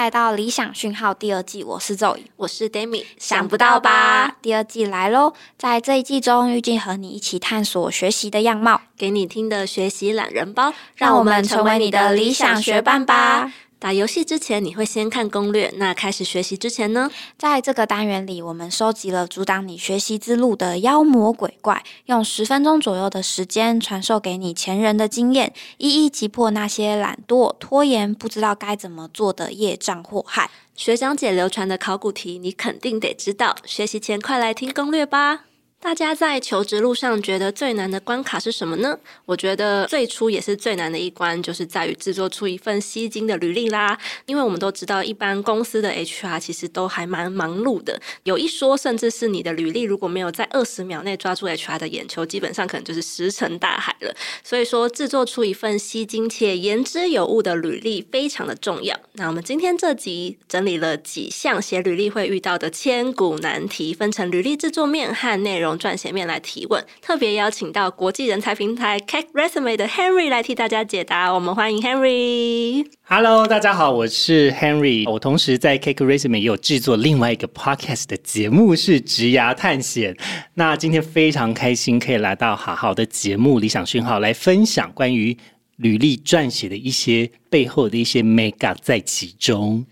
[0.00, 4.34] 来到理想讯号第二季，我是 Zoe，，我是 Demi，想不到吧？
[4.40, 5.34] 第二季来喽！
[5.58, 13.52] 在这一季中，预计和你一起探索学习的样貌，给你听的学习懒人包，让我们成为你的理想学伴吧。
[13.80, 15.72] 打游戏之前，你会先看攻略。
[15.76, 17.10] 那开始学习之前呢？
[17.38, 30.50] 在这个单元里，我们收集了阻挡你学习之路的妖魔鬼怪，用十分钟左右的时间传授给你前人的经验，一一击破那些懒惰、拖延、不知道该怎么做的业障祸害。
[30.76, 33.56] 学长姐流传的考古题，你肯定得知道。
[33.64, 35.49] 学习前，快来听攻略吧。
[35.82, 38.98] 大家在求职路上觉得最难的关卡是什么呢？
[39.24, 43.98] 我觉得最初也是最难的一关，就是在于制作出一份吸睛的履历啦。
[44.26, 54.14] 因为我们都知道，一般公司的 HR 其实都还蛮忙碌的，有一说，甚至是你的履历如果没有在二十秒内抓住 HR 的眼球，基本上可能就是石沉大海了。
[54.44, 58.94] 所以说，制作出一份吸睛且言之有物的履历非常的重要。
[59.14, 65.69] 那我们今天这集整理了几项写履历会遇到的千古难题，分成履历制作面和内容。
[65.78, 71.32] 撰写面来提问，特别邀请到国际人才平台 Cake Resume 的 Henry 来替大家解答。
[71.32, 72.86] 我们欢迎 Henry。
[73.02, 75.10] Hello，大家好，我是 Henry。
[75.10, 80.16] 我同时在 Cake Resume 也有制作另外一个 Podcast 的节目，是职涯探险。
[80.54, 85.36] 那今天非常开心可以来到好好的节目理想讯号，来分享关于
[85.76, 89.84] 履历撰写的一些背后的一些 make up 在其中。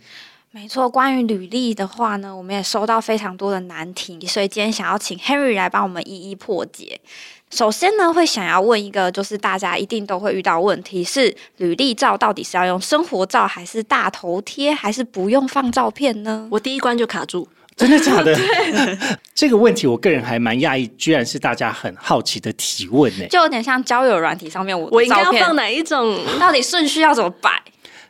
[0.50, 6.98] 没错，关于履历的话呢，我们也收到非常多的难题，所以今天想要请 Henry 来帮我们一一破解。
[7.50, 16.48] 首先呢，会想要问一个，就是大家一定都会遇到问题，是履历照到底是要用生活照，还是大头贴，还是不用放照片呢？
[16.50, 17.46] 我第一关就卡住，
[17.76, 18.34] 真的假的？
[19.34, 26.18] 这个问题，我个人还蛮讶异，居然是大家很好奇的提问呢，就有点像交友软体上面我我应该要放哪一种？
[26.40, 27.50] 到底顺序要怎么摆？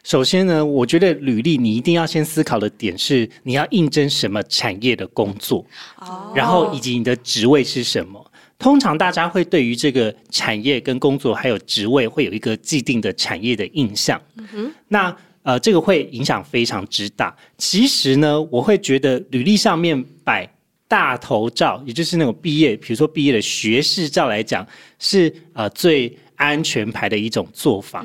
[0.09, 5.63] 首先呢，我觉得履历你一定要先思考的点是，你要应征什么产业的工作，
[5.99, 8.33] 哦，然后以及你的职位是什么。
[8.59, 14.19] 通常大家会对于这个产业跟工作还有职位会有一个既定的产业的印象。
[14.55, 17.37] 嗯，那呃，这个会影响非常之大。
[17.59, 20.51] 其实呢，我会觉得履历上面摆
[20.89, 24.67] 大头照，也就是那种毕业，比如说毕业的学士照来讲，
[24.99, 26.17] 是呃最。
[26.39, 28.03] 安全牌的一种做法。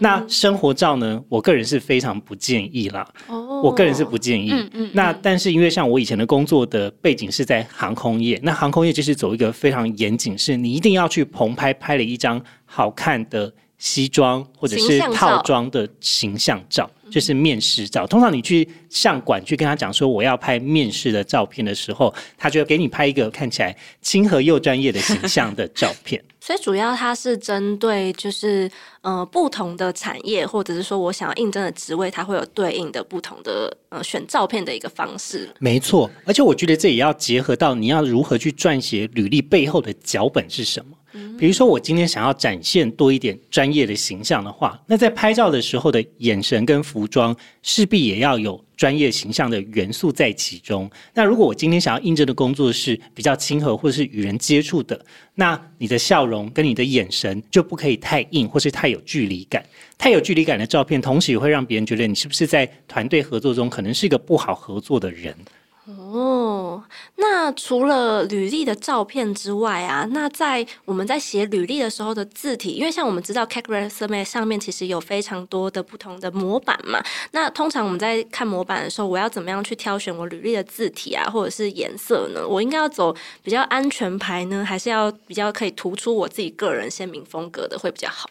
[0.00, 1.22] 那生活照呢？
[1.28, 3.06] 我个人是非常不建议啦。
[3.28, 4.50] 哦，我个人是不建议。
[4.52, 4.90] 嗯嗯。
[4.94, 16.90] 那但是因为像我以前的工作的背景是在航空业，那航空业就是走一个非常严谨，是你一定要去棚拍拍了一张好看的西装或者是套装的形象照。
[17.12, 26.24] 就是面试照，通常你去上馆去跟他讲说我要拍面试的照片的时候，他就给你拍一个看起来亲和又专业的形象的照片。
[26.40, 28.68] 所以主要它是针对就是
[29.02, 35.48] 呃不同的产业，或者是说我想要应征的职位，它会有对应的不同的呃选照片的一个方式。
[35.60, 40.96] 没错，而且我觉得这也要结合到你要如何去撰写履历背后的脚本是什么。
[41.38, 50.88] 比如说，我今天想要展现多一点专业的形象的话，那在拍照的时候的眼神跟服服装势必也要有专业形象的元素在其中。
[51.12, 55.04] 那如果我今天想要应征的工作是比较亲和或者是与人接触的，
[55.34, 59.64] 那你的笑容跟你的眼神就不可以太硬或是太有距离感。
[59.98, 65.34] 太有距离感的照片，同时也会让别人觉得你是不是在团队合作中可能是一个不好合作的人。
[65.84, 66.80] 哦，
[67.16, 77.02] 那除了履历的照片之外啊，那在我们在写履历的时候的字体，因为像我们知道 c a c Resume 上面其实有非常多的不同的模板嘛。
[77.32, 82.46] 那通常我们在看模板的时候，我要怎么样去挑选我履历的字体啊，或者是颜色呢？
[82.46, 83.12] 我应该要走
[83.42, 88.30] 比较安全牌呢，还是要比较可以突出我自己个人鲜明风格的会比较好？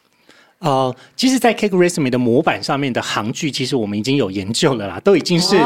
[0.59, 5.57] 哦，其实，在 Cake Resume 的模板上面的行距，其实我们已经有研究了啦，都已经是，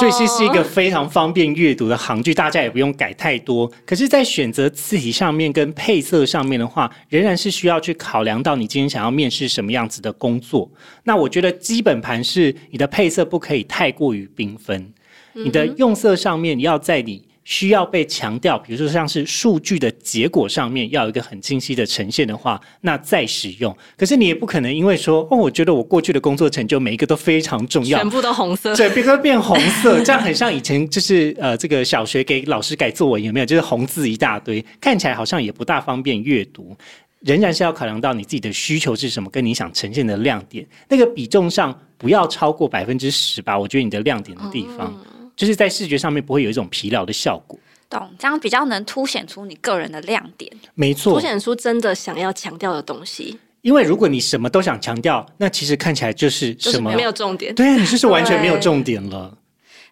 [0.00, 3.70] 这是是一个非常方便阅读的行距，大家也不用改太多。
[3.84, 10.70] 可是，在选择字体上面跟配色上面的话，仍然是需要去考量到你今天想要面试什么样子的工作。
[11.04, 14.92] 那我觉得基本盘是你的配色不可以太过于缤纷，
[15.32, 17.22] 你的用色上面你要在你。
[17.46, 23.74] 需要被强调，比如说像是数据的结果上面要有一个很清晰的呈现的话，那再使用。
[23.96, 33.46] 可是你也不可能因为说哦，我觉得我过去的工作成就每一个都非常重要，全部都红色，对，变个变红色， 这样很像以前就是呃，这个小学给老师改作文有没有？
[33.46, 36.76] 就是红字一大堆，看起来好像也不大方便阅读。
[37.20, 43.56] 仍然是要考量到你自己的需求是什么，跟你想呈现的亮点，那个比重上不要超过百分之十吧。
[43.56, 44.92] 我觉得你的亮点的地方。
[45.36, 47.58] 就是在视觉上面不会有一种疲劳的效果，
[47.90, 48.10] 懂？
[48.18, 53.38] 这样比较能凸显出你个人的亮点，没错，凸显出真的想要强调的东西。
[53.60, 57.54] 因为如果你什么都想强调，那其实看起来就是什么没有重点。
[57.54, 59.36] 对啊，你就是完全没有重点了。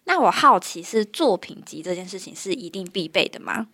[0.05, 3.67] 那我好奇是作品集这件事情是一定必备的吗？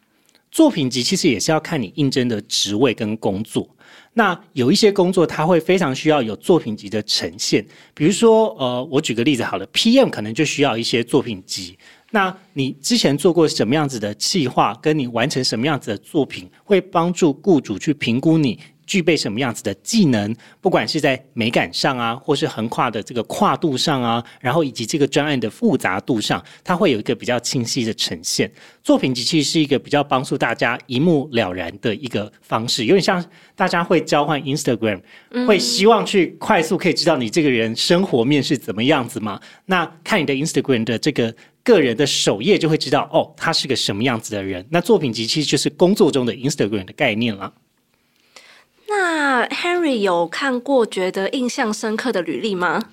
[0.51, 3.67] 作品集其实也是要看你应征的职位跟工作。
[4.13, 7.65] 那有一些工作，它会非常需要有作品集的呈现。
[7.93, 11.77] 比如说，呃，我举个例子好了，PM 可能就需要一些作品集。
[12.09, 18.59] 那你之前做过什么样子的计划，跟你完成什么样子的作品，会帮助雇主去评估你。
[18.91, 20.35] 具备什么样子的技能？
[20.59, 28.51] 不管是在美感上啊，或是横跨的这个跨度上啊，然后以及这个专案的复杂度上，它会有一个比较清晰的呈现。
[28.83, 34.99] 作品集其实是一个比较帮助大家一目了然的一个方式，有点像大家会交换 Instagram，
[35.47, 39.39] 会希望去快速可以知道你这个人生活面是怎么样子嘛？
[39.67, 41.33] 那看你的 Instagram 的这个
[41.63, 44.67] 个人的首页，就会知道哦，他是个什么样子的人。
[44.69, 47.53] 那作品集其实就是工作中的 Instagram 的概念了。
[48.91, 52.83] 那 Henry 有看过觉得印象深刻的履历吗？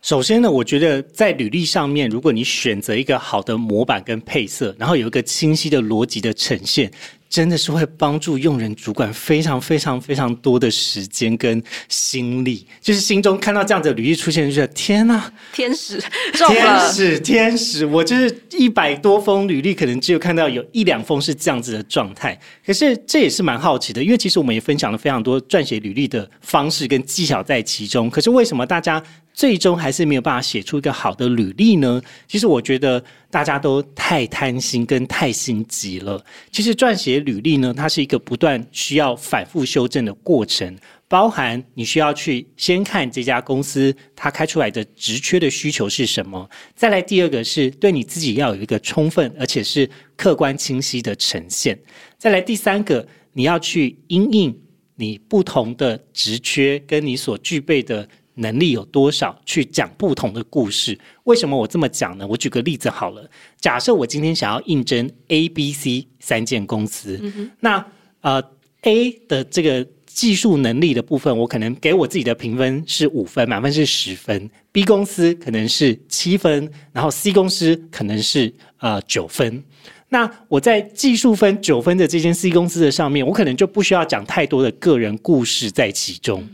[0.00, 6.90] 首先呢，我觉得在履历上面，如果你选择一个好的模板跟配色，然后有一个清晰的逻辑的呈现。
[7.30, 17.86] 真的是会帮助用人主管非常非常非常多的时间跟心力，就是心中看到这样的履历出现，就觉得天哪，天使，天使，天使！
[17.86, 22.36] 我就是一百多封履历，可能只有看到有一两封是这样子的状态。
[22.66, 28.10] 可是这也是蛮好奇的，因为其实我们也分享了非常多撰写履历的方式跟技巧在其中。
[28.10, 29.00] 可是为什么大家？
[29.32, 32.02] 最终还是没有办法写出一个好的履历呢？
[32.28, 36.22] 其实我觉得大家都太贪心跟太心急了。
[36.50, 40.76] 其实撰写履历呢，它是一个不断需要反复修正的过程，
[41.08, 51.78] 包含你需要去先看这家公司它开出来的职缺的需求是什么，再来第二个是对你自己要有一个充分而且是客观清晰的呈现，
[52.18, 54.60] 再来第三个你要去因应
[54.96, 58.06] 你不同的职缺跟你所具备的。
[58.40, 60.98] 能力有多少去讲不同的故事？
[61.24, 62.26] 为什么我这么讲呢？
[62.26, 63.30] 我举个例子好了。
[63.60, 67.20] 假设我今天想要应征 A、B、C 三间公司，
[67.60, 67.84] 那
[68.22, 68.42] 呃
[68.82, 74.50] A 的这个技术能力的部分，我可能给我自己的评分是五分，满分是十分。
[74.72, 79.62] B 公司可能是七分，然后 C 公司可能是呃九分。
[80.08, 86.48] 那我在技术分九分的这间 C 公司的上面，我可能就不需要讲太多的个人故事在其中，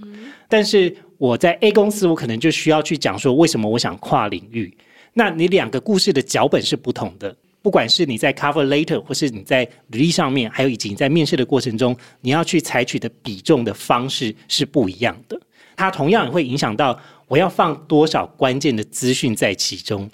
[0.48, 0.94] 但是。
[1.18, 4.76] 我在 A 公司，我可能就需要去讲说为什么我想跨领域。
[5.14, 15.40] 那你两个故事的脚本是不同的，不管是你在 cover later，或是你在履历上面，还有以及你在面试的过程中，你要去采取的比重的方式是不一样的。
[15.74, 16.98] 它同样也会影响到
[17.28, 20.08] 我要放多少关键的资讯在其中。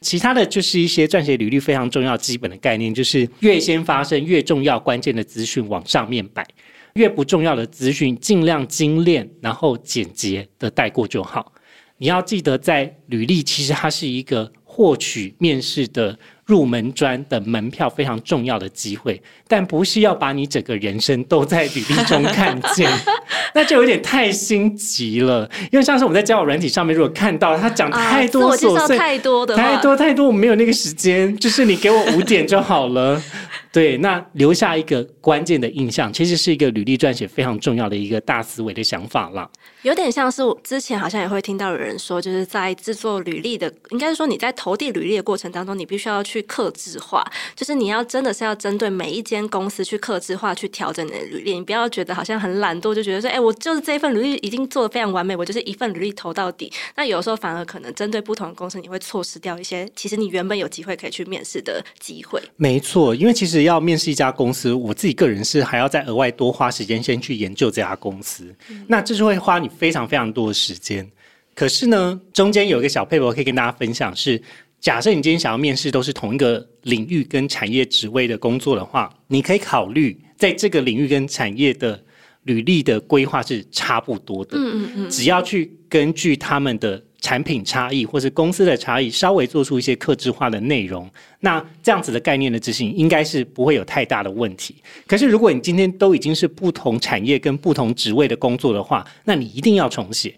[0.00, 6.46] 其他的就是一些撰写履历非常重要基本的概念，就是越先发生越重要关键的资讯往上面摆。
[6.96, 11.52] 越不重要的资讯，尽量精炼，然后简洁的带过就好。
[11.98, 19.22] 你要记得，在履历其实它是一个获取面试的入门砖的门票，非常重要的机会。
[19.48, 22.90] 但不是要把你整个人生都在履历中看见，
[23.54, 25.48] 那就有点太心急了。
[25.72, 33.22] 因为像是我们在交友软体上面，如果看到他讲太多琐碎、太多的、太多太多，我没有那个时间，就是你给我五点就好了。
[33.76, 39.50] 对，那留下一个关键的印象，其实是一个履历撰写非常重要的一个大思维的想法了。
[39.82, 47.22] 有点像是我之前好像也会听到有人说，就是在制作履历的，应该是说你在投递履历的过程当中，你必须要去克制化，
[47.54, 56.72] 就是你要真的是要针对每一间公司去克制化去调整你的履历，你不要觉得好像很懒惰，就觉得说，哎，我就是这一份履历已经做的非常完美，我就是一份履历投到底。
[56.96, 62.40] 那有时候反而可能针对不同的公司，你会错失掉一些其实你原本有机会可以去面试的机会。
[62.56, 63.65] 没错，因为其实。
[63.66, 68.54] 要面试一家公司，我自己个人是还要再额外多花时间先去研究这家公司，
[68.88, 71.06] 那这是会花你非常非常多的时间。
[71.54, 74.40] 可是呢，中间有一个小配 r 可以跟大家分享，是
[74.80, 82.02] 假设你今天想要面试都是同一个领域跟产业职位的工作的话，你可以考虑在这个领域跟产业的
[82.44, 84.56] 履历的规划是差不多的。
[84.58, 87.02] 嗯嗯嗯，只要去根据他们的。
[87.20, 94.76] 产品差异或是公司的差异，稍微做出一些克制化的内容，那这样子的概念的执行应该是不会有太大的问题。
[95.06, 100.34] 可是如果你今天都已经是不同产业跟不同职位的工作的话，那你一定要重写。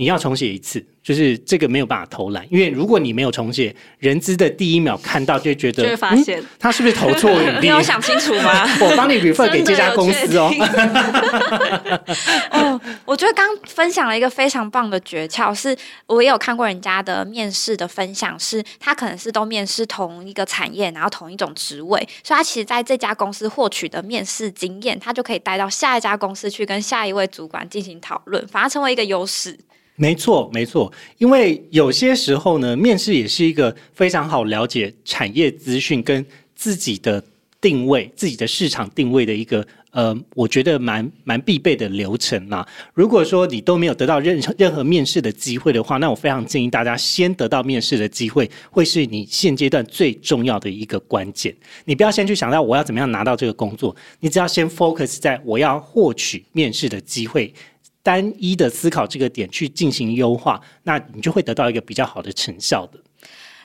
[0.00, 7.60] 你要重写一次，就是这个没有办法偷懒，因为如果你没有重写，人资的第一秒看到就会觉得，就会发现、嗯、他是不是投错履历？
[7.60, 8.66] 你有想清楚吗？
[8.80, 10.50] 我帮你 refer 给这家公司哦。
[12.52, 15.76] 哦，我觉得刚分享了一个非常棒的诀窍，是
[16.06, 29.54] 我也有看过人家的面试的分享，是他可能是都面试同一个产业，然后同一种职位，所以他其实在这家公司获取的面试经验，他就可以带到下一家公司去跟下一位主管进行讨论，反而成为一个优势。
[30.00, 36.24] 没错，没错，因为有些时候呢，面试也是一个非常好了解产业资讯跟
[36.56, 37.22] 自己的
[37.60, 42.66] 定位、自己的市场定位的一个呃，我觉得蛮蛮必备的流程啦。
[42.94, 51.54] 如果说你都没有得到任任何面试的机会的话，那我非常建议大家先得到面试的机会，会是你现阶段最重要的一个关键。
[51.84, 57.52] 你不要先去想到我要怎么样拿到这个工作，你只要先 focus 在我要获取面试的机会。
[58.10, 62.98] 单一的思考这个点去进行优化，那你就会得到一个比较好的成效的。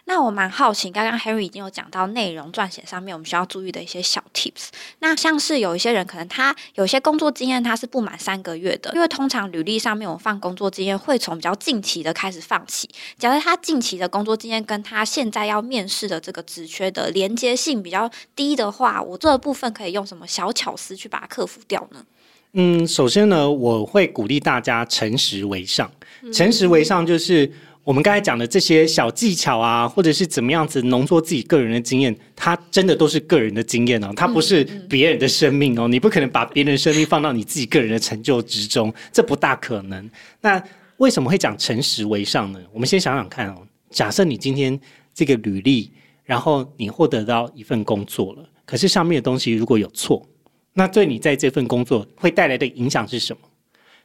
[0.08, 4.68] 那我蛮好奇，刚刚 Harry 已经有讲到内容撰写上面我们需要注意的一些小 tips。
[5.00, 12.88] 那像是有一些人可能他有些工作经验他是不满三个月的，因为通常履历上面我放工作经验会从比较近期的开始放起。
[13.18, 22.06] 假如他近期的工作经验跟他现在要面试的这个职缺的连接性比较低的话，我这部分可以用什么小巧思去把它克服掉呢？
[22.58, 25.92] 嗯，首先呢，我会鼓励大家诚实为上。
[26.32, 27.52] 诚实为上就是
[27.84, 35.86] 我们刚才讲的这些小技巧啊，或者是怎么样子浓缩自己个人的经验，它真的都是个人的经验哦，它不是别人的生命哦。
[35.90, 40.10] 你不可能把别人的生命放到你自己个人的成就之中，这不大可能。
[40.40, 40.64] 那
[40.96, 42.60] 为什么会讲诚实为上呢？
[42.72, 44.80] 我们先想想看哦，假设你今天
[45.14, 45.92] 这个履历，
[46.24, 50.26] 然后你获得到一份工作了，可是上面的东西如果有错。
[50.78, 53.40] 那对你在这份工作会带来的影响是什么？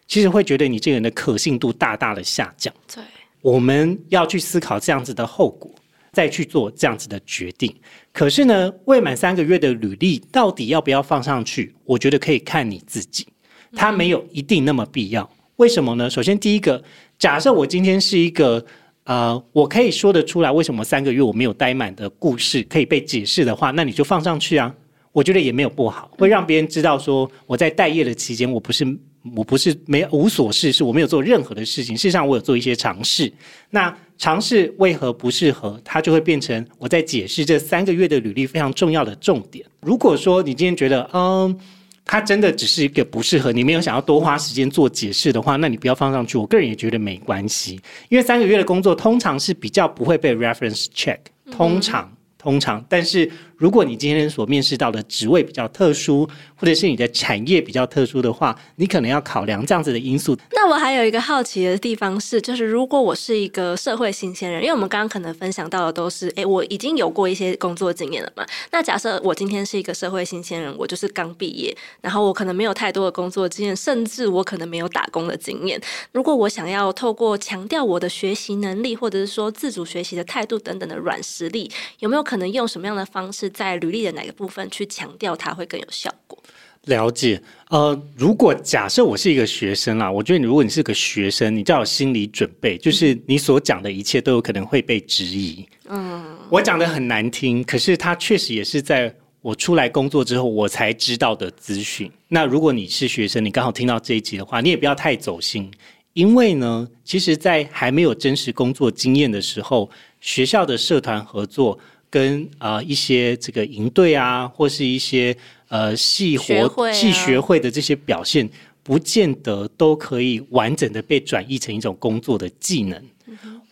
[0.06, 2.72] 其实会觉得你这个人的可信度大大的下降。
[2.94, 3.02] 对，
[3.42, 5.70] 我们要去思考这样子的后果，
[6.12, 7.74] 再去做这样子的决定。
[8.12, 11.74] 可是呢，未满三个月的履历到底要不要放上去？
[11.84, 13.26] 我觉得可以看你自己，
[13.74, 15.28] 它没有一定那么必要。
[15.56, 16.08] 为什么呢？
[16.08, 16.82] 首先，第一个，
[17.18, 18.64] 假设我今天是一个
[19.04, 24.74] 呃，我可以说得出来为什么三个月我没有待满的故事可以被解释的话，那你就放上去啊。
[25.12, 28.86] 我觉得也没有不好，会让别人知道说我在待业的期间，我不是
[29.34, 31.96] 我不是没无所事事，我没有做任何的事情。
[31.96, 33.30] 事实上，我有做一些尝试。
[33.70, 39.66] 那尝试为何不适合，它就会变成我在解释这三个月的履历非常重要的重点。
[39.80, 41.58] 如果说你今天觉得嗯，
[42.04, 46.38] 它真的只是一个不适合，你没有想要多花时间做解释的话，那你不要放上去。
[46.38, 51.18] 我个人也觉得没关系，因为三个月的工作通常是比较不会被 reference check，
[51.50, 53.28] 通常通常，但是。
[53.60, 56.26] 如果你今天所面试到的职位比较特殊，
[56.56, 60.34] 或者是你的产业比较特殊的话，你可能要考量这样子的因素。
[60.52, 68.46] 那我还有一个好奇的地方是，就是如果我是一个社会新鲜人，因为我们刚刚可能分享到的都是，诶，我已经有过一些工作经验了嘛。
[68.70, 75.78] 那假设我今天是一个社会新鲜人，我就是刚毕业，然后我可能没有太多的工作经验，甚至我可能没有打工的经验。
[76.12, 83.49] 如果我想要透过强调我的学习能力，或者是说自主学习的态度等等的软实力，有没有可能用什么样的方式？
[83.50, 86.38] 在履历的哪个部分去强调它会更有效果？
[86.86, 87.38] 了解，
[87.68, 95.68] 呃，如果假设我是一个学生啦，我觉得如果你是个学生，你就要有心理准备，就是你所讲的一切都有可能会被质疑。
[95.90, 102.10] 嗯，我讲的很难听，可是它确实也是在我出来工作之后我才知道的资讯。
[102.28, 105.70] 那如果你是学生，你刚好听到这一集的话，你也不要太走心，
[106.14, 109.90] 因为呢，其实，在还没有真实工作经验的时候，
[110.22, 111.78] 学校的社团合作。
[112.10, 115.34] 跟啊一些这个营队啊，或是一些
[115.68, 118.50] 呃系活系学会的这些表现，
[118.82, 123.00] 不见得都可以完整的被转译成一种工作的技能。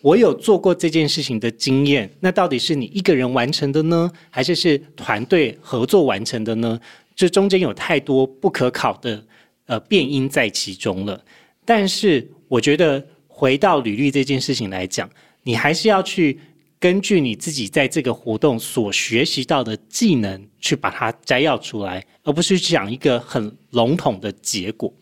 [0.01, 6.79] 我有做过这件事情的经验，那到底是你一个人完成的呢，还是是团队合作完成的呢？
[7.17, 9.21] 这中间有太多不可考的
[9.67, 11.21] 呃变因在其中了。
[11.65, 15.11] 但是我觉得回到履历这件事情来讲，
[15.43, 16.39] 你还是要去。
[16.81, 24.93] 根据你自己在这个活动所学习到的技能，去把它摘要出来，而不是讲一个很笼统的结果。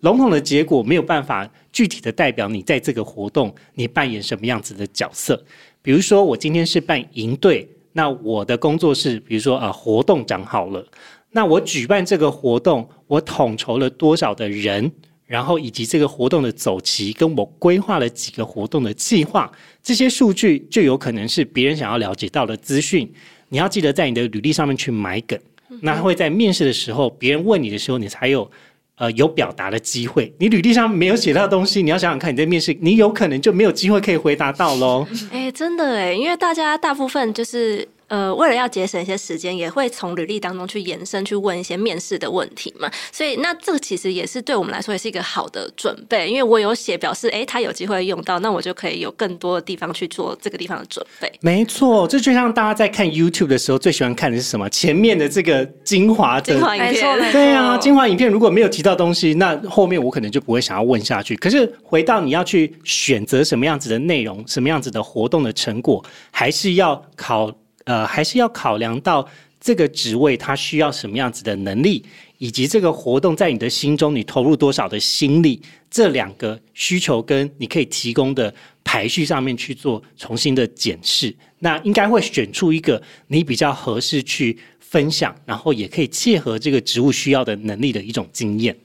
[0.00, 5.42] 笼统的结果没有办法具体的代表你在这个活动你扮演什么样子的角色。
[5.82, 10.86] 比如说，我今天是办营队，那我的工作是，比如说啊，活动长好了，
[11.30, 14.92] 那我举办这个活动，我统筹了多少的人？
[15.26, 19.50] 然后以及这个活动的走期，跟我规划了几个活动的计划，
[19.82, 23.10] 这些数据就有可能是别人想要了解到的资讯。
[23.48, 25.38] 你要记得在你的履历上面去买梗，
[25.80, 28.50] 那会在面试的时候，别人问你的时候，你才有
[28.96, 30.32] 呃有表达的机会。
[30.38, 35.06] 你履历上没有写到东西，你要想想看，你在面试，你有可能就没有机会可以回答到喽。
[35.30, 37.88] 哎，真的哎，因为大家大部分就是。
[38.08, 42.90] 呃，为了要节省一些时间，也会从履历当中去延伸去问一些面试的问题嘛。
[43.10, 51.32] 所以，那这个其实也是对我们来说也是一个好的准备，因为我有写表示，哎，他有机会用到，那我就可以有更多的地方去做这个地方的准备。
[51.40, 54.68] 没错，这就像大家在看 YouTube 的时候最喜欢看的是什么？
[54.70, 61.34] 前面的这个精华精华影片，对啊，精华影片如果没有提到东西，那后面我可能就不会想要问下去。
[61.36, 67.52] 可是回到你要去选择什么样子的内容，什么样子的活动的成果，还是要考。
[67.84, 69.26] 呃，还是要考量到
[69.60, 72.04] 这个职位它需要什么样子的能力，
[72.38, 75.60] 以及这个活动在你的心中你投入多少的心力，
[75.90, 88.76] 这两个需求跟你可以提供的排序上面去做重新的检视，那应该会选出一个你比较合适去分享，然后也可以切合这个职务需要的能力的一种经验。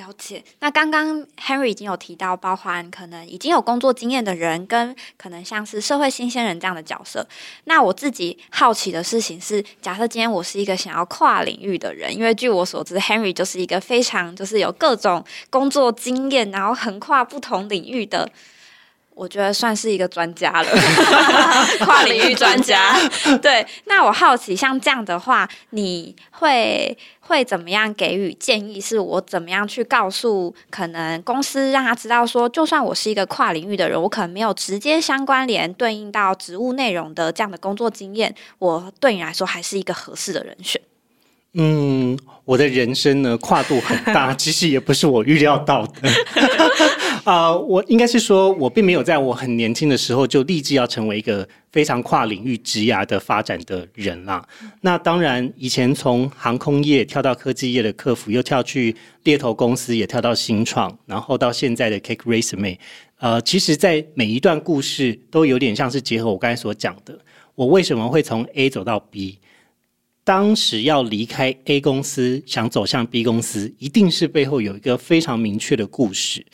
[0.00, 0.42] 了解。
[0.60, 7.26] 那刚刚 Henry 已经有提到，包含可能已经有工作经验的人，跟可能像是社会新鲜人这样的角色。
[7.64, 18.30] 那我自己好奇的事情是，假设今天我是一个想要跨领域的人，因为据我所知，Henry 就是一个非常就是有各种工作经验，然后横跨不同领域的。
[19.14, 20.68] 我觉得算是一个专家了，
[21.84, 22.96] 跨领域专家。
[23.42, 28.80] 对，那我好奇，像这样的话，你会会怎么样给予建议？
[28.80, 40.80] 是我怎么样去告诉可能公司，让他知道说，就算我是一个跨领域的人，我可能没有直接相关联对应到职务内容的这样的工作经验，我对你来说还是一个合适的人选。
[41.54, 46.08] 嗯，我的人生呢跨度很大，其实也不是我预料到的。
[47.24, 54.46] 啊，我应该是说，我并没有在我很年轻的时候就立志要成为一个非常跨领域职涯的发展的人啦。
[54.80, 62.78] 那当然，以前从航空业跳到科技业的客服，又跳去猎头公司，也跳到新创，然后到现在的 Cake Resume。
[63.18, 67.18] 呃，其实，在每一段故事都有点像是结合我刚才所讲的，
[67.54, 69.38] 我为什么会从 A 走到 B。
[70.24, 76.44] 当时要离开 A 公司，想走向 B 公司，一定是背后有一个非常明确的故事。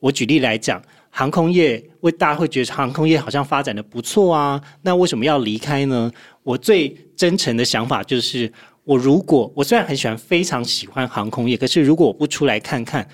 [0.00, 6.10] 我举例来讲，航空业为大家会觉得航空业好像发展的不错啊，那为什么要离开呢？
[6.42, 8.50] 我最真诚的想法就是，
[8.84, 13.06] 我如果我虽然很喜欢，非常喜欢航空业，可是如果我不出来看看，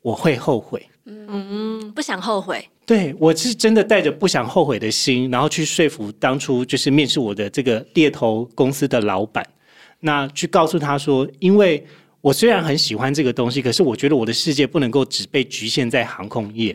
[0.00, 0.84] 我会后悔。
[1.04, 2.66] 嗯，不想后悔。
[2.84, 9.46] 对我是真的带着不想后悔的心，然后去说服当初就是面试我的这个猎头公司的老板，
[10.00, 11.84] 那去告诉他说，因为
[12.22, 16.74] 我虽然很喜欢这个东西，可是我觉得我的世界不能够只被局限在航空业。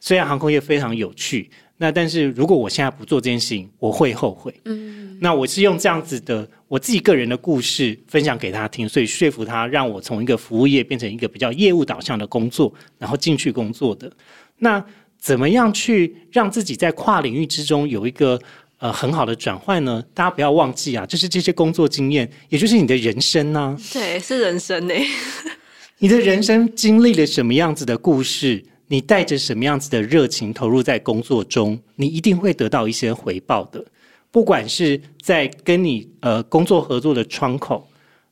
[0.00, 1.48] 虽然航空业非常有趣，
[1.78, 4.52] 那但是如果我现在不做这件事情，我会后悔。
[4.66, 14.12] 嗯，那我是用这样子的我自己个人的故事分享给他听，所以说服他让我从一个服务业变成一个比较业务导向的工作，然后进去工作的
[14.58, 14.84] 那。
[15.22, 18.40] 怎么样去让自己在跨领域之中有一个
[18.80, 20.02] 呃很好的转换呢？
[20.12, 23.76] 大家不要忘记啊，就是这些工作经验，也就是你的人生呢。
[23.92, 24.94] 对，是人生呢。
[25.98, 28.64] 你的人生经历了什么样子的故事？
[28.88, 33.84] 你带着什么样子的热情投入在工作中，你一定会得到一些回报的。
[34.32, 37.88] 不管是在跟你呃工作合作的窗口，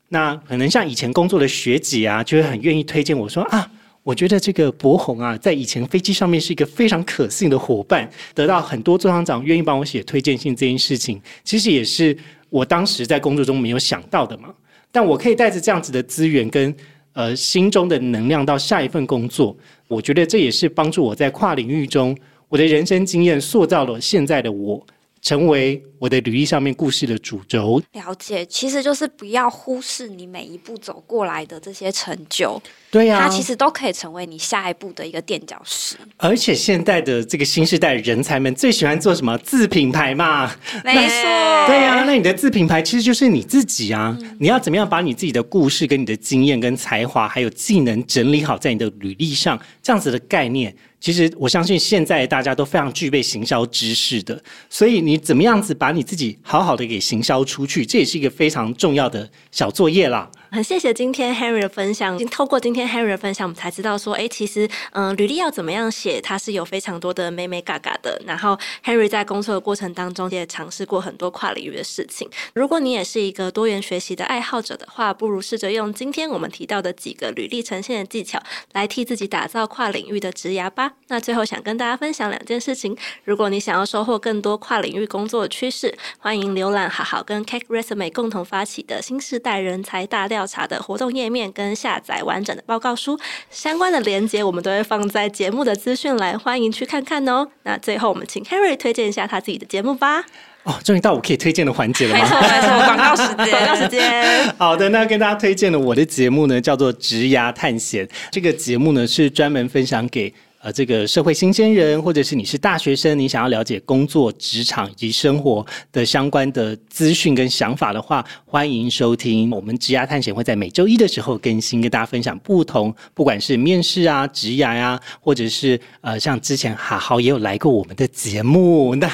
[0.09, 3.71] 那可能像以前工作的学姐啊，就会很愿意推荐我说啊。
[4.03, 12.17] 我觉得这个博宏啊，在以前飞机上面是一个非常可信的伙伴，得到很多座舱长愿意帮我写推荐信这件事情，其实也是
[12.49, 14.53] 我当时在工作中没有想到的嘛。
[14.91, 16.73] 但我可以带着这样子的资源跟
[17.13, 19.55] 呃心中的能量到下一份工作，
[19.87, 24.83] 我觉得这也是帮助我在跨领域中我的人生经验塑造了现在的我。
[25.21, 27.81] 成为我的履历上面故事的主轴。
[27.93, 32.61] 了解，其实就是不要忽视你每一步走过来的这些成就。
[32.91, 35.95] 对呀，它其实都可以成为你下一步的一个垫脚石。
[36.17, 40.51] 而且现在的这个新时代人才们最喜欢做什么自品牌嘛？
[40.83, 44.17] 没错，对呀，那你的自品牌其实就是你自己啊。
[44.39, 50.75] 你要怎么样把你自己的故事、跟你的经验、跟才华还有技能整理好在你的履历上，这样子的概念。
[50.99, 60.29] 其实我相信现在大家都非常具备行销知识的，所以你怎么样子把你自己好好的给行销出去，这也是一个非常重要的小作业啦。
[60.51, 68.19] 很谢谢今天 Harry 的分享，经透过今天 Harry 的分享，我们才知道说，哎，其实，嗯，履历要怎么样写，它是有非常多的美美嘎嘎的。
[68.25, 72.27] 然后 Harry 在工作的过程当中，也尝试过很多跨领域的事情。
[72.55, 78.41] 如果你也是一个多元学习的爱好者的话，不如试着用今天我们提到的几个履历呈现的技巧，
[78.73, 80.93] 来替自己打造跨领域的职涯吧。
[81.09, 90.38] 那最后想跟大家分享两件事情：如果你想要收获更多跨领域工作的趋势，欢迎浏览好好跟 Cake Resume 共同发起的新时代人才大料。
[90.39, 93.19] 调查的活动页面跟下载完整的报告书，
[93.51, 97.45] 相关的连接我们都会放在节目的资讯栏，欢迎去看看哦。
[97.63, 100.23] 那最后我们请 Harry 推荐一下他自己的节目吧。
[100.63, 102.23] 哦，终于到我可以推荐的环节了吗？
[102.23, 104.55] 没错没错，广告时间， 广告时间。
[104.57, 108.07] 好的，那跟大家推荐的我的节目呢，叫做《职涯探险》。
[108.31, 119.49] 这个节目呢是专门分享给呃这个社会新鲜人，或者是你是大学生，你想要了解工作、职场以及生活的相关的资讯跟想法的话，欢迎收听。
[119.51, 129.09] 我们职涯探险会在每周一的时候更新，跟大家分享不同，不管是面试啊、职涯啊，或者是呃像之前哈豪也有来过我们的节目，那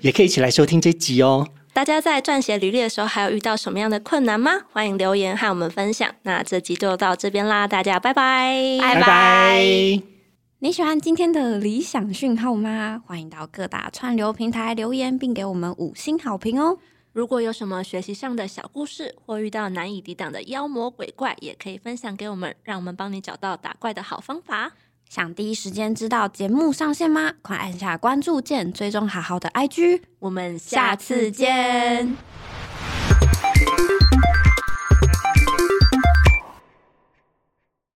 [0.00, 1.46] 也可以一起来收听这集哦。
[1.74, 4.52] 大家在撰写履历的时候，还有遇到什么样的困难吗？
[4.72, 6.12] 欢迎留言和我们分享。
[6.24, 10.11] 那这集就到这边啦，大家拜拜，拜拜拜。
[10.62, 13.02] 你喜欢今天的理想讯号吗？
[13.04, 16.78] 欢迎到各大串流平台留言，并给我们五星好评哦。
[17.12, 24.70] 如果有什么学习上的小故事，或遇到难以抵挡的妖魔鬼怪，也可以分享给我们，让我们帮你找到打怪的好方法。
[25.10, 27.32] 想第一时间知道节目上线吗？
[27.42, 30.02] 快按下关注键，追踪好好的 IG。
[30.20, 32.16] 我们下次见。